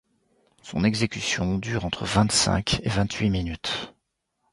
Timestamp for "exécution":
0.83-1.59